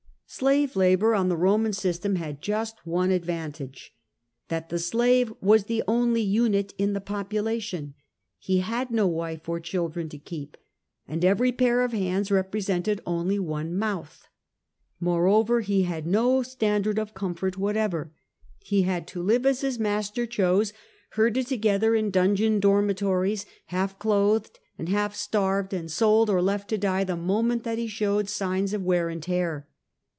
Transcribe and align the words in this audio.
Slave 0.33 0.77
labour 0.77 1.13
on 1.13 1.27
the 1.27 1.35
Roman 1.35 1.73
system 1.73 2.15
had 2.15 2.41
just 2.41 2.87
one 2.87 3.09
advan 3.09 3.53
tage— 3.53 3.93
that 4.47 4.69
the 4.69 4.79
slave 4.79 5.33
was 5.41 5.65
the 5.65 5.83
only 5.89 6.21
unit 6.21 6.73
in 6.77 6.93
the 6.93 7.01
population; 7.01 7.95
he 8.39 8.59
had 8.59 8.91
no 8.91 9.07
wife 9.07 9.49
or 9.49 9.59
children 9.59 10.07
to 10.07 10.17
keep, 10.17 10.55
and 11.05 11.25
every 11.25 11.51
pair 11.51 11.81
of 11.81 11.91
hands 11.91 12.31
represented 12.31 13.01
only 13.05 13.39
one 13.39 13.75
mouth. 13.77 14.29
Moreover, 15.01 15.59
he 15.59 15.81
had 15.83 16.07
no 16.07 16.43
standard 16.43 16.97
of 16.97 17.13
comfort 17.13 17.57
whatever; 17.57 18.13
he 18.63 18.83
had 18.83 19.07
to 19.07 19.21
live 19.21 19.45
as 19.45 19.59
his 19.59 19.77
THE 19.79 19.83
RISE 19.83 19.83
OF 19.83 19.83
RANCHING 19.83 19.83
19 19.83 19.93
master 19.97 20.25
chose, 20.27 20.73
herded 21.09 21.47
together 21.47 21.93
in 21.93 22.09
dungeon 22.09 22.61
dormitories, 22.61 23.45
half 23.65 23.99
clothed 23.99 24.59
and 24.77 24.87
half 24.87 25.13
starved, 25.13 25.73
and 25.73 25.91
sold, 25.91 26.29
or 26.29 26.41
left 26.41 26.69
to 26.69 26.77
die, 26.77 27.03
the 27.03 27.17
moment 27.17 27.63
that 27.65 27.77
he 27.77 27.87
showed 27.87 28.29
signs 28.29 28.71
of 28.73 28.81
wear 28.81 29.09
and 29.09 29.23
tear. 29.23 29.67